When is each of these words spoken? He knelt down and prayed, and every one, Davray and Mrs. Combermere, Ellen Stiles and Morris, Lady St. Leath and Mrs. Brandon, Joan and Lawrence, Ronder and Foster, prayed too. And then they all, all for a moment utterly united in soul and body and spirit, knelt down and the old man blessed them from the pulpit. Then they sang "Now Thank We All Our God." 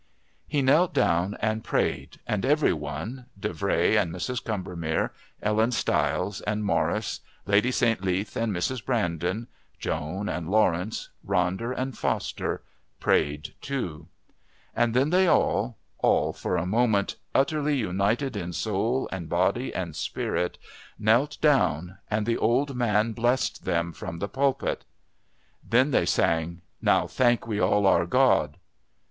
He 0.47 0.63
knelt 0.63 0.95
down 0.95 1.37
and 1.43 1.63
prayed, 1.63 2.19
and 2.25 2.43
every 2.43 2.73
one, 2.73 3.27
Davray 3.39 4.01
and 4.01 4.11
Mrs. 4.11 4.43
Combermere, 4.43 5.11
Ellen 5.43 5.71
Stiles 5.71 6.41
and 6.47 6.65
Morris, 6.65 7.19
Lady 7.45 7.69
St. 7.69 8.01
Leath 8.03 8.35
and 8.35 8.51
Mrs. 8.51 8.83
Brandon, 8.83 9.47
Joan 9.77 10.27
and 10.27 10.49
Lawrence, 10.49 11.09
Ronder 11.23 11.71
and 11.77 11.95
Foster, 11.95 12.63
prayed 12.99 13.53
too. 13.61 14.07
And 14.75 14.95
then 14.95 15.11
they 15.11 15.27
all, 15.27 15.77
all 15.99 16.33
for 16.33 16.57
a 16.57 16.65
moment 16.65 17.15
utterly 17.35 17.75
united 17.77 18.35
in 18.35 18.53
soul 18.53 19.07
and 19.11 19.29
body 19.29 19.71
and 19.71 19.95
spirit, 19.95 20.57
knelt 20.97 21.37
down 21.41 21.99
and 22.09 22.25
the 22.25 22.39
old 22.39 22.75
man 22.75 23.11
blessed 23.11 23.65
them 23.65 23.93
from 23.93 24.17
the 24.17 24.27
pulpit. 24.27 24.83
Then 25.63 25.91
they 25.91 26.07
sang 26.07 26.63
"Now 26.81 27.05
Thank 27.05 27.45
We 27.45 27.59
All 27.59 27.85
Our 27.85 28.07
God." 28.07 28.57